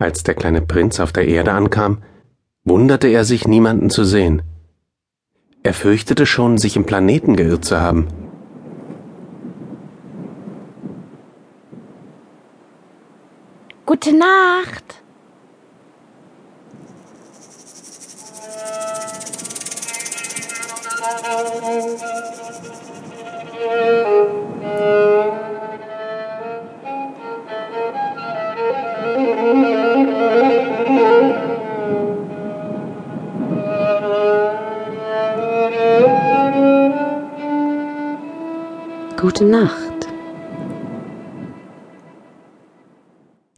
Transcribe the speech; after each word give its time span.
Als 0.00 0.22
der 0.22 0.36
kleine 0.36 0.62
Prinz 0.62 1.00
auf 1.00 1.12
der 1.12 1.26
Erde 1.26 1.50
ankam, 1.50 2.04
wunderte 2.62 3.08
er 3.08 3.24
sich, 3.24 3.48
niemanden 3.48 3.90
zu 3.90 4.04
sehen. 4.04 4.42
Er 5.64 5.74
fürchtete 5.74 6.24
schon, 6.24 6.56
sich 6.56 6.76
im 6.76 6.86
Planeten 6.86 7.34
geirrt 7.34 7.64
zu 7.64 7.80
haben. 7.80 8.06
Gute 13.86 14.16
Nacht. 14.16 15.02
Gute 39.20 39.44
Nacht. 39.44 40.06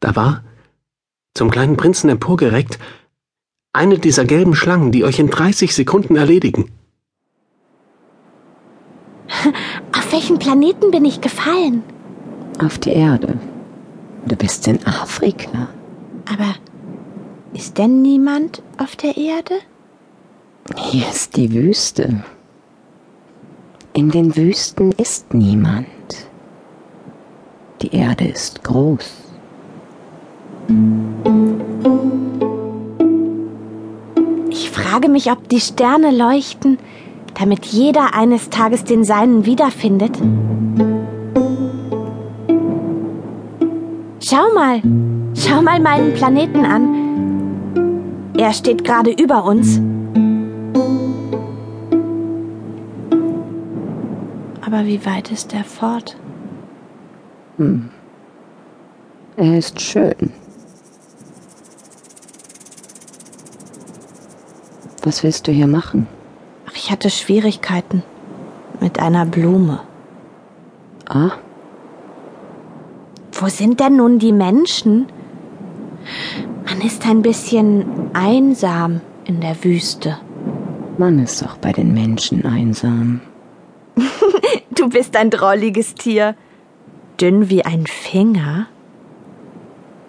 Da 0.00 0.16
war, 0.16 0.42
zum 1.32 1.48
kleinen 1.48 1.76
Prinzen 1.76 2.10
emporgereckt, 2.10 2.80
eine 3.72 4.00
dieser 4.00 4.24
gelben 4.24 4.56
Schlangen, 4.56 4.90
die 4.90 5.04
euch 5.04 5.20
in 5.20 5.30
30 5.30 5.72
Sekunden 5.72 6.16
erledigen. 6.16 6.72
Auf 9.96 10.12
welchen 10.12 10.40
Planeten 10.40 10.90
bin 10.90 11.04
ich 11.04 11.20
gefallen? 11.20 11.84
Auf 12.58 12.78
die 12.78 12.90
Erde. 12.90 13.38
Du 14.26 14.34
bist 14.34 14.66
in 14.66 14.84
Afrika. 14.84 15.68
Aber 16.28 16.56
ist 17.52 17.78
denn 17.78 18.02
niemand 18.02 18.60
auf 18.78 18.96
der 18.96 19.16
Erde? 19.16 19.54
Hier 20.76 21.08
ist 21.08 21.36
die 21.36 21.52
Wüste. 21.52 22.24
In 23.96 24.10
den 24.10 24.34
Wüsten 24.34 24.90
ist 24.90 25.34
niemand. 25.34 25.86
Die 27.80 27.94
Erde 27.94 28.24
ist 28.24 28.64
groß. 28.64 29.08
Ich 34.50 34.70
frage 34.70 35.08
mich, 35.08 35.30
ob 35.30 35.48
die 35.48 35.60
Sterne 35.60 36.10
leuchten, 36.10 36.78
damit 37.38 37.66
jeder 37.66 38.14
eines 38.16 38.50
Tages 38.50 38.82
den 38.82 39.04
seinen 39.04 39.46
wiederfindet. 39.46 40.18
Schau 44.18 44.52
mal, 44.56 44.82
schau 45.36 45.62
mal 45.62 45.78
meinen 45.78 46.14
Planeten 46.14 46.64
an. 46.64 48.32
Er 48.36 48.52
steht 48.52 48.82
gerade 48.82 49.12
über 49.12 49.44
uns. 49.44 49.80
Aber 54.74 54.86
wie 54.86 55.06
weit 55.06 55.30
ist 55.30 55.54
er 55.54 55.62
fort? 55.62 56.16
Er 59.36 59.56
ist 59.56 59.80
schön. 59.80 60.32
Was 65.04 65.22
willst 65.22 65.46
du 65.46 65.52
hier 65.52 65.68
machen? 65.68 66.08
Ach, 66.66 66.72
ich 66.74 66.90
hatte 66.90 67.08
Schwierigkeiten 67.08 68.02
mit 68.80 68.98
einer 68.98 69.24
Blume. 69.26 69.78
Ah, 71.08 71.30
Wo 73.30 73.46
sind 73.46 73.78
denn 73.78 73.94
nun 73.94 74.18
die 74.18 74.32
Menschen? 74.32 75.06
Man 76.66 76.80
ist 76.80 77.06
ein 77.06 77.22
bisschen 77.22 78.10
einsam 78.12 79.02
in 79.24 79.40
der 79.40 79.62
Wüste. 79.62 80.18
man 80.98 81.20
ist 81.20 81.40
doch 81.42 81.58
bei 81.58 81.70
den 81.70 81.94
Menschen 81.94 82.44
einsam. 82.44 83.20
Du 84.70 84.88
bist 84.88 85.16
ein 85.16 85.30
drolliges 85.30 85.94
Tier. 85.94 86.34
Dünn 87.20 87.48
wie 87.48 87.64
ein 87.64 87.86
Finger. 87.86 88.66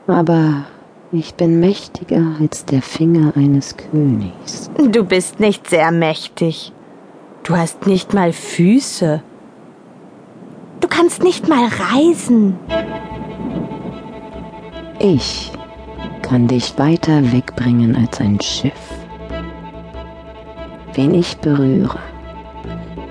Aber 0.07 0.65
ich 1.11 1.35
bin 1.35 1.59
mächtiger 1.59 2.35
als 2.39 2.65
der 2.65 2.81
Finger 2.81 3.33
eines 3.35 3.77
Königs. 3.77 4.69
Du 4.77 5.03
bist 5.03 5.39
nicht 5.39 5.69
sehr 5.69 5.91
mächtig. 5.91 6.73
Du 7.43 7.55
hast 7.55 7.85
nicht 7.85 8.13
mal 8.13 8.33
Füße. 8.33 9.21
Du 10.79 10.87
kannst 10.87 11.23
nicht 11.23 11.47
mal 11.47 11.67
reisen. 11.67 12.57
Ich 14.99 15.51
kann 16.21 16.47
dich 16.47 16.77
weiter 16.79 17.31
wegbringen 17.31 17.95
als 17.95 18.19
ein 18.19 18.41
Schiff. 18.41 18.73
Wen 20.93 21.13
ich 21.13 21.37
berühre, 21.37 21.99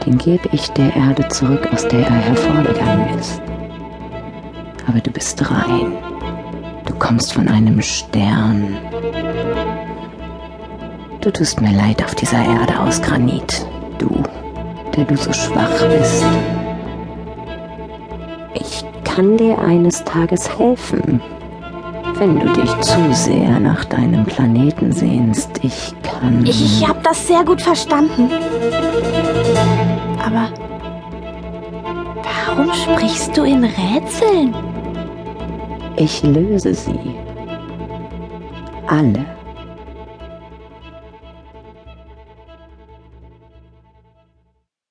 den 0.06 0.19
gebe 0.19 0.48
ich 0.53 0.69
der 0.72 0.94
Erde 0.94 1.26
zurück, 1.28 1.69
aus 1.72 1.87
der 1.88 2.06
er 2.06 2.15
hervorgegangen 2.15 3.19
ist. 3.19 3.41
Aber 4.87 5.00
du 5.00 5.10
bist 5.10 5.50
rein. 5.50 5.92
Du 6.87 6.94
kommst 6.94 7.32
von 7.32 7.48
einem 7.48 7.81
Stern. 7.81 8.76
Du 11.20 11.31
tust 11.31 11.60
mir 11.60 11.72
leid 11.72 12.04
auf 12.04 12.14
dieser 12.14 12.44
Erde 12.44 12.78
aus 12.78 13.00
Granit, 13.00 13.66
du, 13.98 14.22
der 14.94 15.04
du 15.04 15.16
so 15.16 15.32
schwach 15.32 15.82
bist. 15.88 16.25
Ich 18.54 18.84
kann 19.04 19.37
dir 19.38 19.59
eines 19.59 20.04
Tages 20.04 20.59
helfen, 20.59 21.22
wenn 22.19 22.38
du 22.38 22.47
dich 22.53 22.70
zu 22.81 23.12
sehr 23.12 23.59
nach 23.59 23.87
deinem 23.87 24.26
Planeten 24.26 24.93
sehnst. 24.93 25.50
Ich 25.62 25.94
kann. 26.03 26.44
Ich, 26.44 26.62
ich 26.62 26.87
habe 26.87 27.00
das 27.03 27.26
sehr 27.26 27.43
gut 27.43 27.62
verstanden. 27.62 28.31
Aber 30.25 30.49
warum 32.23 32.73
sprichst 32.73 33.37
du 33.37 33.45
in 33.45 33.62
Rätseln? 33.62 34.55
Ich 35.97 36.23
löse 36.23 36.75
sie. 36.75 37.15
Alle. 38.87 39.27